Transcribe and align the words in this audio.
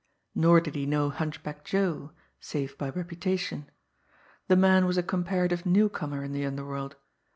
Nor 0.33 0.59
did 0.61 0.73
he 0.73 0.87
know 0.87 1.11
Hunchback 1.11 1.63
Joe 1.63 2.09
save 2.39 2.75
by 2.75 2.89
reputation. 2.89 3.69
The 4.47 4.55
man 4.57 4.87
was 4.87 4.97
a 4.97 5.03
comparative 5.03 5.63
newcomer 5.63 6.23
in 6.23 6.31
the 6.33 6.43
underworld. 6.43 6.95